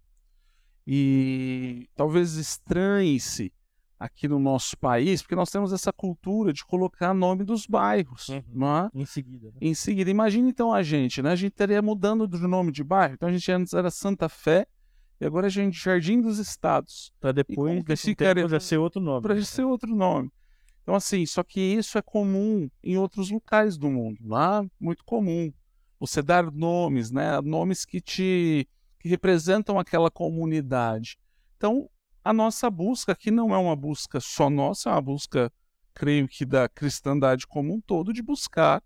E 0.85 1.89
talvez 1.95 2.35
estranhe-se 2.35 3.51
aqui 3.99 4.27
no 4.27 4.39
nosso 4.39 4.77
país, 4.77 5.21
porque 5.21 5.35
nós 5.35 5.51
temos 5.51 5.73
essa 5.73 5.91
cultura 5.91 6.53
de 6.53 6.63
colocar 6.63 7.13
nome 7.13 7.43
dos 7.43 7.65
bairros, 7.65 8.29
Uhum. 8.29 8.43
não 8.53 8.77
é? 8.77 8.89
Em 8.93 9.05
seguida. 9.05 9.47
Né? 9.47 9.53
Em 9.59 9.73
seguida, 9.73 10.09
imagine 10.09 10.49
então 10.49 10.71
a 10.73 10.81
gente, 10.81 11.21
né? 11.21 11.31
A 11.31 11.35
gente 11.35 11.51
estaria 11.51 11.81
mudando 11.81 12.25
de 12.27 12.39
nome 12.47 12.71
de 12.71 12.83
bairro. 12.83 13.15
Então 13.15 13.27
a 13.27 13.31
gente 13.31 13.51
antes 13.51 13.73
era 13.73 13.91
Santa 13.91 14.29
Fé 14.29 14.65
e 15.19 15.25
agora 15.25 15.47
a 15.47 15.49
gente 15.49 15.77
Jardim 15.77 16.21
dos 16.21 16.39
Estados. 16.39 17.11
Como 17.19 17.33
depois, 17.33 18.01
ficaria- 18.01 18.47
já 18.47 18.59
ser 18.59 18.77
outro 18.77 19.01
nome. 19.01 19.21
para 19.21 19.41
ser 19.43 19.63
outro 19.65 19.93
nome. 19.93 20.31
Então, 20.81 20.95
assim, 20.95 21.23
só 21.25 21.43
que 21.43 21.59
isso 21.59 21.97
é 21.97 22.01
comum 22.01 22.67
em 22.83 22.97
outros 22.97 23.29
locais 23.29 23.77
do 23.77 23.89
mundo, 23.91 24.17
lá 24.25 24.65
muito 24.79 25.03
comum. 25.05 25.51
Você 25.99 26.21
dar 26.21 26.49
nomes, 26.49 27.11
né? 27.11 27.39
Nomes 27.41 27.83
que 27.85 27.99
te 27.99 28.67
que 28.97 29.07
representam 29.09 29.77
aquela 29.77 30.09
comunidade. 30.09 31.17
Então, 31.57 31.89
a 32.29 32.33
nossa 32.33 32.69
busca 32.69 33.13
aqui 33.13 33.31
não 33.31 33.55
é 33.55 33.57
uma 33.57 33.75
busca 33.75 34.19
só 34.19 34.51
nossa, 34.51 34.91
é 34.91 34.93
uma 34.93 35.01
busca, 35.01 35.51
creio 35.95 36.27
que 36.27 36.45
da 36.45 36.69
cristandade 36.69 37.47
como 37.47 37.73
um 37.73 37.81
todo, 37.81 38.13
de 38.13 38.21
buscar 38.21 38.83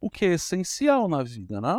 o 0.00 0.08
que 0.08 0.24
é 0.24 0.32
essencial 0.32 1.06
na 1.06 1.22
vida, 1.22 1.60
né? 1.60 1.78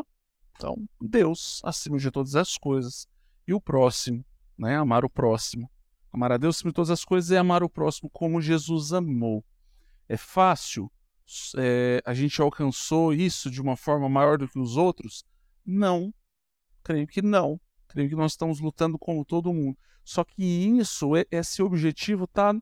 Então, 0.52 0.88
Deus 1.02 1.60
acima 1.64 1.98
de 1.98 2.12
todas 2.12 2.36
as 2.36 2.56
coisas 2.56 3.08
e 3.48 3.54
o 3.54 3.60
próximo, 3.60 4.24
né? 4.56 4.78
Amar 4.78 5.04
o 5.04 5.10
próximo. 5.10 5.68
Amar 6.14 6.32
a 6.34 6.38
Deus 6.38 6.58
acima 6.58 6.70
de 6.70 6.76
todas 6.76 6.92
as 6.92 7.04
coisas 7.04 7.32
é 7.32 7.40
amar 7.40 7.64
o 7.64 7.70
próximo 7.70 8.12
como 8.12 8.40
Jesus 8.40 8.94
amou. 8.94 9.44
É 10.08 10.18
fácil? 10.18 10.92
É, 11.58 12.00
a 12.06 12.14
gente 12.14 12.40
alcançou 12.40 13.12
isso 13.12 13.50
de 13.50 13.60
uma 13.60 13.76
forma 13.76 14.08
maior 14.08 14.38
do 14.38 14.48
que 14.48 14.60
os 14.60 14.78
outros? 14.78 15.26
Não. 15.66 16.14
Creio 16.84 17.08
que 17.08 17.24
não. 17.24 17.60
Creio 17.88 18.10
que 18.10 18.16
nós 18.16 18.34
estamos 18.34 18.60
lutando 18.60 18.98
como 18.98 19.26
todo 19.26 19.54
mundo. 19.54 19.78
Só 20.04 20.24
que 20.24 20.44
isso, 20.44 21.12
esse 21.32 21.62
objetivo 21.62 22.28
tá, 22.28 22.56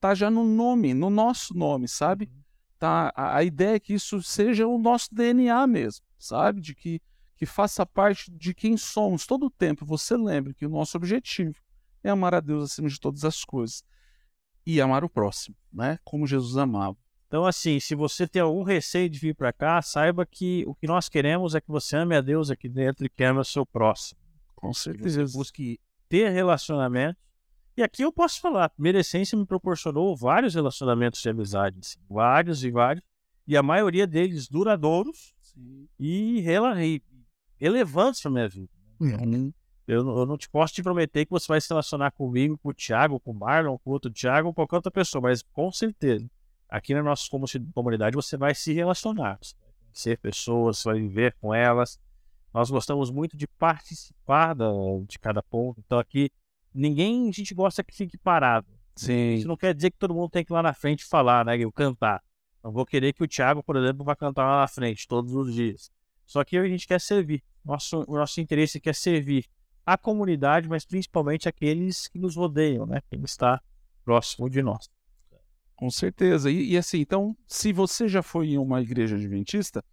tá 0.00 0.14
já 0.14 0.30
no 0.30 0.44
nome, 0.44 0.94
no 0.94 1.10
nosso 1.10 1.54
nome, 1.54 1.86
sabe? 1.88 2.24
Uhum. 2.24 2.42
Tá, 2.78 3.12
a, 3.14 3.36
a 3.36 3.44
ideia 3.44 3.76
é 3.76 3.80
que 3.80 3.94
isso 3.94 4.22
seja 4.22 4.66
o 4.66 4.78
nosso 4.78 5.14
DNA 5.14 5.66
mesmo, 5.66 6.04
sabe? 6.18 6.60
De 6.60 6.74
que, 6.74 7.00
que 7.36 7.46
faça 7.46 7.86
parte 7.86 8.30
de 8.30 8.52
quem 8.52 8.76
somos 8.76 9.26
todo 9.26 9.46
o 9.46 9.50
tempo. 9.50 9.86
Você 9.86 10.16
lembre 10.16 10.54
que 10.54 10.66
o 10.66 10.70
nosso 10.70 10.96
objetivo 10.96 11.54
é 12.02 12.10
amar 12.10 12.34
a 12.34 12.40
Deus 12.40 12.64
acima 12.64 12.88
de 12.88 12.98
todas 12.98 13.24
as 13.24 13.44
coisas 13.44 13.84
e 14.66 14.80
amar 14.80 15.04
o 15.04 15.08
próximo, 15.08 15.56
né? 15.72 15.98
Como 16.04 16.26
Jesus 16.26 16.56
amava. 16.56 16.96
Então, 17.32 17.46
assim, 17.46 17.80
se 17.80 17.94
você 17.94 18.28
tem 18.28 18.42
algum 18.42 18.62
receio 18.62 19.08
de 19.08 19.18
vir 19.18 19.34
para 19.34 19.52
cá, 19.52 19.80
saiba 19.80 20.26
que 20.26 20.64
o 20.66 20.74
que 20.74 20.86
nós 20.86 21.08
queremos 21.08 21.54
é 21.54 21.60
que 21.60 21.68
você 21.68 21.96
ame 21.96 22.14
a 22.14 22.20
Deus 22.20 22.50
aqui 22.50 22.68
dentro 22.68 23.06
e 23.06 23.08
que 23.08 23.24
ame 23.24 23.40
o 23.40 23.44
seu 23.44 23.64
próximo. 23.64 24.20
Com 24.62 24.72
certeza. 24.72 25.26
Você 25.26 25.36
busque 25.36 25.80
ter 26.08 26.30
relacionamento. 26.30 27.18
E 27.76 27.82
aqui 27.82 28.02
eu 28.02 28.12
posso 28.12 28.40
falar, 28.40 28.66
a 28.66 28.68
primeira 28.68 29.00
essência 29.00 29.36
me 29.36 29.44
proporcionou 29.44 30.16
vários 30.16 30.54
relacionamentos 30.54 31.20
de 31.20 31.28
amizade, 31.28 31.78
assim, 31.80 31.98
vários 32.08 32.62
e 32.62 32.70
vários, 32.70 33.04
e 33.46 33.56
a 33.56 33.62
maioria 33.62 34.06
deles 34.06 34.46
duradouros 34.46 35.34
e, 35.98 36.40
rela 36.42 36.82
e 36.84 37.02
relevantes 37.58 38.20
para 38.20 38.30
minha 38.30 38.48
vida. 38.48 38.68
Uhum. 39.00 39.52
Eu, 39.88 40.06
eu, 40.18 40.26
não 40.26 40.38
te 40.38 40.48
posso 40.48 40.74
te 40.74 40.82
prometer 40.82 41.24
que 41.24 41.30
você 41.30 41.48
vai 41.48 41.60
se 41.60 41.68
relacionar 41.68 42.12
comigo, 42.12 42.56
com 42.58 42.68
o 42.68 42.74
Thiago, 42.74 43.18
com 43.18 43.32
o 43.32 43.34
Marlon, 43.34 43.76
com 43.78 43.90
outro 43.90 44.12
Thiago, 44.12 44.48
ou 44.48 44.54
qualquer 44.54 44.76
outra 44.76 44.92
pessoa, 44.92 45.22
mas 45.22 45.42
com 45.42 45.72
certeza, 45.72 46.30
aqui 46.68 46.94
na 46.94 47.02
nossa 47.02 47.24
comunidade 47.74 48.14
você 48.14 48.36
vai 48.36 48.54
se 48.54 48.72
relacionar, 48.72 49.38
você 49.40 49.56
vai 49.58 49.72
conhecer 49.80 50.18
pessoas, 50.18 50.78
você 50.78 50.88
vai 50.90 51.00
viver 51.00 51.34
com 51.40 51.52
elas, 51.52 51.98
nós 52.52 52.70
gostamos 52.70 53.10
muito 53.10 53.36
de 53.36 53.46
participar 53.46 54.54
da, 54.54 54.68
de 55.06 55.18
cada 55.18 55.42
ponto. 55.42 55.80
Então 55.84 55.98
aqui 55.98 56.30
ninguém 56.74 57.28
a 57.28 57.32
gente 57.32 57.54
gosta 57.54 57.82
que 57.82 57.94
fique 57.94 58.18
parado. 58.18 58.66
Sim. 58.94 59.34
Isso 59.34 59.48
não 59.48 59.56
quer 59.56 59.74
dizer 59.74 59.90
que 59.90 59.98
todo 59.98 60.14
mundo 60.14 60.30
tem 60.30 60.44
que 60.44 60.52
ir 60.52 60.54
lá 60.54 60.62
na 60.62 60.74
frente 60.74 61.04
falar, 61.04 61.44
né? 61.44 61.56
Eu 61.56 61.72
cantar. 61.72 62.22
Não 62.62 62.70
vou 62.70 62.86
querer 62.86 63.12
que 63.12 63.24
o 63.24 63.28
Thiago, 63.28 63.62
por 63.62 63.76
exemplo, 63.76 64.04
vá 64.04 64.14
cantar 64.14 64.44
lá 64.44 64.60
na 64.60 64.68
frente 64.68 65.08
todos 65.08 65.34
os 65.34 65.52
dias. 65.52 65.90
Só 66.26 66.44
que 66.44 66.56
a 66.56 66.68
gente 66.68 66.86
quer 66.86 67.00
servir. 67.00 67.42
Nosso, 67.64 68.04
o 68.06 68.16
nosso 68.16 68.40
interesse 68.40 68.80
é 68.84 68.92
servir 68.92 69.46
a 69.84 69.96
comunidade, 69.96 70.68
mas 70.68 70.84
principalmente 70.84 71.48
aqueles 71.48 72.06
que 72.08 72.18
nos 72.18 72.36
rodeiam, 72.36 72.86
né? 72.86 73.00
Quem 73.10 73.22
está 73.22 73.60
próximo 74.04 74.48
de 74.48 74.62
nós. 74.62 74.88
Com 75.74 75.90
certeza. 75.90 76.50
E, 76.50 76.72
e 76.72 76.76
assim, 76.76 77.00
então, 77.00 77.36
se 77.46 77.72
você 77.72 78.08
já 78.08 78.22
foi 78.22 78.50
em 78.50 78.58
uma 78.58 78.80
igreja 78.80 79.16
adventista, 79.16 79.84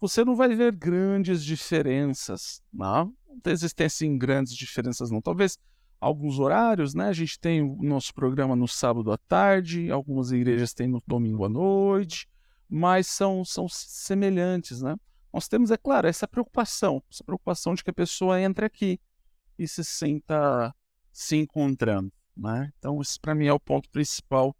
você 0.00 0.24
não 0.24 0.34
vai 0.34 0.54
ver 0.54 0.74
grandes 0.74 1.44
diferenças, 1.44 2.62
não? 2.72 3.14
Não 3.44 3.52
existem 3.52 3.86
assim 3.86 4.16
grandes 4.16 4.54
diferenças 4.54 5.10
não. 5.10 5.20
Talvez 5.20 5.58
alguns 6.00 6.38
horários, 6.38 6.94
né? 6.94 7.08
A 7.08 7.12
gente 7.12 7.38
tem 7.38 7.62
o 7.62 7.82
nosso 7.82 8.14
programa 8.14 8.56
no 8.56 8.66
sábado 8.66 9.12
à 9.12 9.18
tarde, 9.18 9.90
algumas 9.90 10.32
igrejas 10.32 10.72
têm 10.72 10.88
no 10.88 11.02
domingo 11.06 11.44
à 11.44 11.48
noite, 11.48 12.26
mas 12.68 13.06
são, 13.06 13.44
são 13.44 13.68
semelhantes, 13.68 14.80
né? 14.80 14.96
Nós 15.32 15.46
temos, 15.46 15.70
é 15.70 15.76
claro, 15.76 16.08
essa 16.08 16.26
preocupação, 16.26 17.02
essa 17.10 17.22
preocupação 17.22 17.74
de 17.74 17.84
que 17.84 17.90
a 17.90 17.94
pessoa 17.94 18.40
entre 18.40 18.64
aqui 18.64 18.98
e 19.58 19.68
se 19.68 19.84
sinta 19.84 20.74
se 21.12 21.36
encontrando, 21.36 22.10
né? 22.34 22.72
Então, 22.78 23.00
esse 23.00 23.20
para 23.20 23.34
mim 23.34 23.46
é 23.46 23.52
o 23.52 23.60
ponto 23.60 23.88
principal 23.90 24.56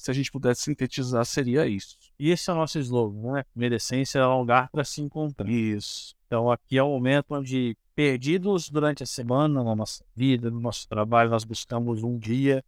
se 0.00 0.10
a 0.10 0.14
gente 0.14 0.32
pudesse 0.32 0.62
sintetizar, 0.62 1.22
seria 1.26 1.66
isso. 1.66 1.98
E 2.18 2.30
esse 2.30 2.48
é 2.48 2.54
o 2.54 2.56
nosso 2.56 2.78
slogan, 2.78 3.32
né? 3.32 3.44
Primeira 3.52 3.76
essência 3.76 4.18
é 4.18 4.26
um 4.26 4.38
lugar 4.38 4.70
para 4.70 4.82
se 4.82 5.02
encontrar. 5.02 5.46
Isso. 5.46 6.16
Então 6.26 6.50
aqui 6.50 6.78
é 6.78 6.82
o 6.82 6.88
momento 6.88 7.34
onde, 7.34 7.76
perdidos 7.94 8.70
durante 8.70 9.02
a 9.02 9.06
semana, 9.06 9.62
na 9.62 9.76
nossa 9.76 10.02
vida, 10.16 10.50
no 10.50 10.58
nosso 10.58 10.88
trabalho, 10.88 11.28
nós 11.28 11.44
buscamos 11.44 12.02
um 12.02 12.18
dia, 12.18 12.64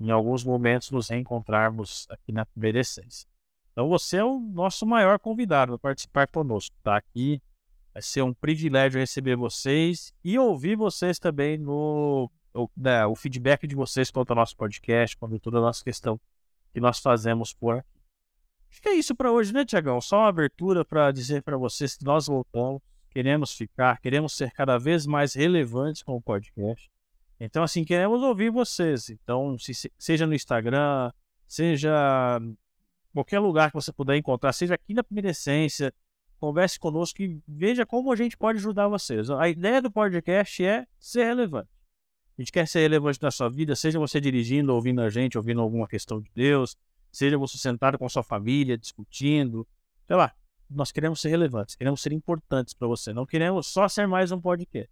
em 0.00 0.10
alguns 0.10 0.42
momentos, 0.42 0.90
nos 0.90 1.08
reencontrarmos 1.08 2.08
aqui 2.10 2.32
na 2.32 2.44
primeira 2.44 2.80
essência. 2.80 3.28
Então 3.70 3.88
você 3.88 4.16
é 4.16 4.24
o 4.24 4.40
nosso 4.40 4.84
maior 4.84 5.20
convidado 5.20 5.78
para 5.78 5.90
participar 5.90 6.26
conosco. 6.26 6.74
Tá 6.82 6.96
aqui. 6.96 7.40
Vai 7.92 8.02
ser 8.02 8.22
um 8.22 8.34
privilégio 8.34 8.98
receber 8.98 9.36
vocês 9.36 10.12
e 10.24 10.36
ouvir 10.36 10.74
vocês 10.76 11.20
também 11.20 11.56
no 11.56 12.28
o, 12.52 12.68
né, 12.76 13.06
o 13.06 13.14
feedback 13.14 13.64
de 13.64 13.76
vocês 13.76 14.10
quanto 14.10 14.30
ao 14.30 14.36
nosso 14.36 14.56
podcast, 14.56 15.16
quanto 15.16 15.36
a 15.36 15.38
toda 15.38 15.58
a 15.58 15.60
nossa 15.60 15.84
questão 15.84 16.20
que 16.74 16.80
nós 16.80 16.98
fazemos 16.98 17.54
por 17.54 17.78
aqui. 17.78 17.88
Que 18.82 18.88
é 18.88 18.94
isso 18.94 19.14
para 19.14 19.30
hoje, 19.30 19.54
né, 19.54 19.64
Tiagão? 19.64 20.00
Só 20.00 20.18
uma 20.18 20.28
abertura 20.28 20.84
para 20.84 21.12
dizer 21.12 21.42
para 21.42 21.56
vocês 21.56 21.96
que 21.96 22.04
nós 22.04 22.26
voltamos, 22.26 22.82
queremos 23.08 23.52
ficar, 23.52 24.00
queremos 24.00 24.36
ser 24.36 24.50
cada 24.50 24.76
vez 24.76 25.06
mais 25.06 25.32
relevantes 25.32 26.02
com 26.02 26.16
o 26.16 26.20
podcast. 26.20 26.90
Então, 27.38 27.62
assim, 27.62 27.84
queremos 27.84 28.20
ouvir 28.22 28.50
vocês. 28.50 29.08
Então, 29.10 29.56
se, 29.58 29.90
seja 29.96 30.26
no 30.26 30.34
Instagram, 30.34 31.12
seja 31.46 32.40
qualquer 33.12 33.38
lugar 33.38 33.70
que 33.70 33.76
você 33.76 33.92
puder 33.92 34.16
encontrar, 34.16 34.52
seja 34.52 34.74
aqui 34.74 34.92
na 34.92 35.04
Primeira 35.04 35.30
Essência, 35.30 35.94
converse 36.40 36.78
conosco 36.78 37.22
e 37.22 37.40
veja 37.46 37.86
como 37.86 38.12
a 38.12 38.16
gente 38.16 38.36
pode 38.36 38.58
ajudar 38.58 38.88
vocês. 38.88 39.30
A 39.30 39.48
ideia 39.48 39.80
do 39.80 39.90
podcast 39.90 40.64
é 40.64 40.84
ser 40.98 41.24
relevante. 41.24 41.73
A 42.36 42.42
gente 42.42 42.50
quer 42.50 42.66
ser 42.66 42.80
relevante 42.80 43.22
na 43.22 43.30
sua 43.30 43.48
vida, 43.48 43.76
seja 43.76 43.98
você 43.98 44.20
dirigindo, 44.20 44.74
ouvindo 44.74 45.00
a 45.00 45.08
gente, 45.08 45.38
ouvindo 45.38 45.60
alguma 45.60 45.86
questão 45.86 46.20
de 46.20 46.30
Deus, 46.34 46.76
seja 47.12 47.38
você 47.38 47.56
sentado 47.56 47.96
com 47.96 48.06
a 48.06 48.08
sua 48.08 48.24
família, 48.24 48.76
discutindo, 48.76 49.66
sei 50.06 50.16
lá. 50.16 50.34
Nós 50.68 50.90
queremos 50.90 51.20
ser 51.20 51.28
relevantes, 51.28 51.76
queremos 51.76 52.02
ser 52.02 52.12
importantes 52.12 52.74
para 52.74 52.88
você. 52.88 53.12
Não 53.12 53.24
queremos 53.24 53.68
só 53.68 53.88
ser 53.88 54.08
mais 54.08 54.32
um 54.32 54.40
podcast. 54.40 54.90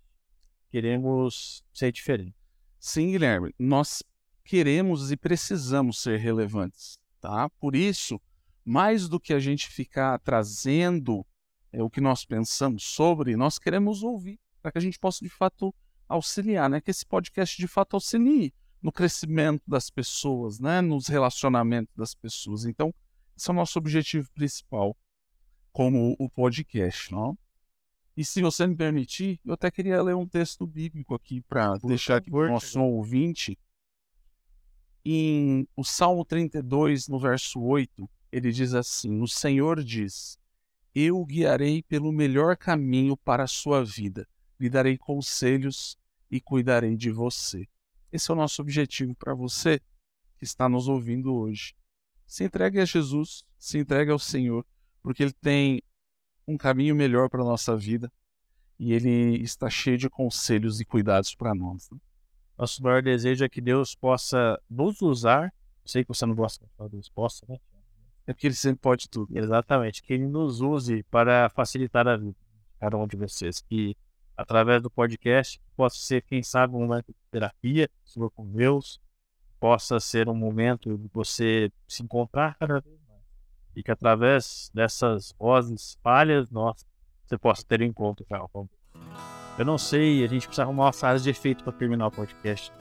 Queremos 0.70 1.64
ser 1.72 1.90
diferente. 1.90 2.36
Sim, 2.78 3.10
Guilherme, 3.10 3.52
nós 3.58 4.04
queremos 4.44 5.10
e 5.10 5.16
precisamos 5.16 6.00
ser 6.00 6.18
relevantes, 6.18 6.98
tá? 7.20 7.48
Por 7.58 7.74
isso, 7.74 8.20
mais 8.64 9.08
do 9.08 9.18
que 9.18 9.32
a 9.32 9.40
gente 9.40 9.68
ficar 9.68 10.18
trazendo 10.20 11.26
é, 11.72 11.82
o 11.82 11.90
que 11.90 12.00
nós 12.00 12.24
pensamos 12.24 12.84
sobre, 12.84 13.34
nós 13.34 13.58
queremos 13.58 14.02
ouvir, 14.02 14.38
para 14.60 14.70
que 14.70 14.78
a 14.78 14.80
gente 14.80 14.98
possa 14.98 15.24
de 15.24 15.30
fato 15.30 15.74
auxiliar, 16.12 16.68
né? 16.68 16.80
Que 16.80 16.90
esse 16.90 17.04
podcast 17.04 17.56
de 17.56 17.66
fato 17.66 17.94
auxilie 17.94 18.52
no 18.80 18.92
crescimento 18.92 19.62
das 19.66 19.90
pessoas, 19.90 20.58
né? 20.58 20.80
Nos 20.80 21.06
relacionamentos 21.06 21.94
das 21.96 22.14
pessoas. 22.14 22.64
Então, 22.64 22.94
esse 23.36 23.48
é 23.48 23.52
o 23.52 23.56
nosso 23.56 23.78
objetivo 23.78 24.30
principal 24.32 24.96
como 25.72 26.14
o 26.18 26.28
podcast, 26.28 27.10
não? 27.10 27.36
E 28.14 28.24
se 28.24 28.42
você 28.42 28.66
me 28.66 28.76
permitir, 28.76 29.40
eu 29.44 29.54
até 29.54 29.70
queria 29.70 30.02
ler 30.02 30.14
um 30.14 30.28
texto 30.28 30.66
bíblico 30.66 31.14
aqui 31.14 31.40
para 31.40 31.78
deixar 31.78 32.16
aqui 32.16 32.30
para 32.30 32.40
o 32.40 32.48
nosso 32.48 32.78
ouvinte. 32.80 33.58
Em 35.04 35.66
o 35.74 35.82
Salmo 35.82 36.24
32, 36.24 37.08
no 37.08 37.18
verso 37.18 37.60
8, 37.60 38.08
ele 38.30 38.52
diz 38.52 38.74
assim: 38.74 39.20
O 39.22 39.26
Senhor 39.26 39.82
diz: 39.82 40.38
Eu 40.94 41.24
guiarei 41.24 41.82
pelo 41.82 42.12
melhor 42.12 42.56
caminho 42.56 43.16
para 43.16 43.44
a 43.44 43.48
sua 43.48 43.82
vida, 43.82 44.28
lhe 44.60 44.68
darei 44.68 44.98
conselhos 44.98 45.98
e 46.32 46.40
cuidarei 46.40 46.96
de 46.96 47.10
você. 47.10 47.68
Esse 48.10 48.30
é 48.30 48.34
o 48.34 48.36
nosso 48.36 48.62
objetivo 48.62 49.14
para 49.14 49.34
você 49.34 49.78
que 50.38 50.44
está 50.44 50.66
nos 50.66 50.88
ouvindo 50.88 51.34
hoje. 51.34 51.74
Se 52.26 52.44
entregue 52.44 52.80
a 52.80 52.86
Jesus, 52.86 53.44
se 53.58 53.78
entregue 53.78 54.10
ao 54.10 54.18
Senhor, 54.18 54.64
porque 55.02 55.22
Ele 55.22 55.34
tem 55.34 55.82
um 56.48 56.56
caminho 56.56 56.96
melhor 56.96 57.28
para 57.28 57.42
a 57.42 57.44
nossa 57.44 57.76
vida 57.76 58.10
e 58.78 58.94
Ele 58.94 59.42
está 59.42 59.68
cheio 59.68 59.98
de 59.98 60.08
conselhos 60.08 60.80
e 60.80 60.86
cuidados 60.86 61.34
para 61.34 61.54
nós. 61.54 61.90
Né? 61.90 61.98
Nosso 62.56 62.82
maior 62.82 63.02
desejo 63.02 63.44
é 63.44 63.48
que 63.48 63.60
Deus 63.60 63.94
possa 63.94 64.58
nos 64.70 65.02
usar. 65.02 65.52
Sei 65.84 66.02
que 66.02 66.08
você 66.08 66.24
não 66.24 66.34
gosta 66.34 66.64
de 66.64 66.72
falar 66.72 66.88
Deus 66.88 67.10
possa, 67.10 67.44
né? 67.46 67.58
É 68.26 68.32
porque 68.32 68.46
Ele 68.46 68.54
sempre 68.54 68.80
pode 68.80 69.08
tudo. 69.08 69.36
Exatamente, 69.36 70.02
que 70.02 70.14
Ele 70.14 70.26
nos 70.26 70.60
use 70.60 71.02
para 71.04 71.50
facilitar 71.50 72.08
a 72.08 72.16
vida 72.16 72.32
de 72.32 72.78
cada 72.78 72.96
um 72.96 73.06
de 73.06 73.16
vocês. 73.16 73.60
Que 73.60 73.96
através 74.36 74.82
do 74.82 74.90
podcast, 74.90 75.60
possa 75.76 75.96
ser, 75.96 76.22
quem 76.22 76.42
sabe, 76.42 76.74
um 76.74 76.80
momento 76.80 77.06
de 77.08 77.14
terapia, 77.30 77.88
se 78.04 78.14
for 78.14 78.30
com 78.30 78.46
Deus, 78.46 79.00
possa 79.60 80.00
ser 80.00 80.28
um 80.28 80.34
momento 80.34 80.96
de 80.98 81.08
você 81.12 81.70
se 81.86 82.02
encontrar 82.02 82.56
cada 82.58 82.80
vez 82.80 82.98
mais. 83.08 83.22
E 83.76 83.82
que 83.82 83.90
através 83.90 84.70
dessas 84.74 85.34
vozes 85.38 85.96
falhas, 86.02 86.50
nossa, 86.50 86.84
você 87.24 87.38
possa 87.38 87.64
ter 87.66 87.80
um 87.80 87.84
encontro 87.84 88.26
com 88.52 88.68
Eu 89.58 89.64
não 89.64 89.78
sei, 89.78 90.24
a 90.24 90.26
gente 90.26 90.46
precisa 90.46 90.64
arrumar 90.64 90.86
uma 90.86 90.92
frase 90.92 91.24
de 91.24 91.30
efeito 91.30 91.62
para 91.62 91.72
terminar 91.72 92.08
o 92.08 92.10
podcast. 92.10 92.72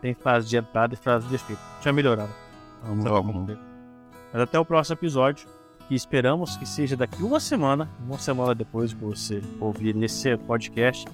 Tem 0.00 0.14
frase 0.14 0.48
de 0.48 0.56
entrada 0.56 0.94
e 0.94 0.96
frase 0.96 1.26
de 1.26 1.34
efeito. 1.34 1.60
Já 1.82 1.92
melhoraram. 1.92 2.32
Vamos, 2.82 3.04
vamos. 3.04 3.58
Mas 4.32 4.42
até 4.42 4.58
o 4.58 4.64
próximo 4.64 4.94
episódio, 4.94 5.48
que 5.88 5.94
esperamos 5.94 6.56
que 6.58 6.66
seja 6.66 6.94
daqui 6.94 7.22
uma 7.22 7.40
semana, 7.40 7.88
uma 8.06 8.18
semana 8.18 8.54
depois 8.54 8.90
de 8.90 8.96
você 8.96 9.42
ouvir 9.58 9.96
esse 10.02 10.36
podcast. 10.36 11.06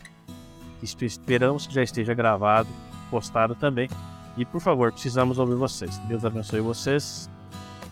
Esperamos 0.83 1.67
que 1.67 1.73
já 1.73 1.83
esteja 1.83 2.13
gravado, 2.13 2.69
postado 3.09 3.55
também. 3.55 3.89
E 4.37 4.45
por 4.45 4.61
favor, 4.61 4.91
precisamos 4.93 5.39
ouvir 5.39 5.55
vocês. 5.55 5.97
Deus 6.09 6.25
abençoe 6.25 6.61
vocês. 6.61 7.31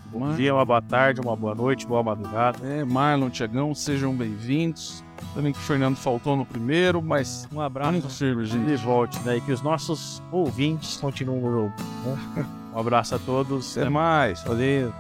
Bom 0.07 0.35
dia, 0.35 0.53
uma 0.53 0.65
boa 0.65 0.83
tarde, 0.83 1.21
uma 1.21 1.35
boa 1.35 1.55
noite, 1.55 1.87
boa 1.87 2.03
madrugada. 2.03 2.59
É, 2.67 2.85
Marlon, 2.85 3.31
Tiagão, 3.31 3.75
sejam 3.75 4.13
bem-vindos. 4.15 5.03
Também 5.35 5.53
que 5.53 5.59
o 5.59 5.63
Fernando 5.63 5.97
faltou 5.97 6.37
no 6.37 6.45
primeiro, 6.45 7.01
mas 7.01 7.49
um 7.51 7.61
abraço 7.61 8.11
sirva, 8.11 8.45
gente. 8.45 8.71
E 8.71 8.77
volte, 8.77 9.19
né? 9.21 9.37
E 9.37 9.41
que 9.41 9.53
os 9.53 9.63
nossos 9.63 10.21
ouvintes 10.31 10.97
continuem 10.97 11.41
no. 11.41 11.65
Né? 11.69 12.47
Um 12.75 12.79
abraço 12.79 13.15
a 13.15 13.19
todos. 13.19 13.77
Até 13.77 13.91
mais. 13.91 14.43
Valeu. 14.45 14.95